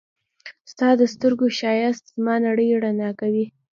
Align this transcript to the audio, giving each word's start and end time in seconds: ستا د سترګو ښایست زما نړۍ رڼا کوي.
ستا 0.71 0.87
د 0.99 1.01
سترګو 1.13 1.47
ښایست 1.59 2.03
زما 2.15 2.35
نړۍ 2.47 2.69
رڼا 2.83 3.09
کوي. 3.19 3.45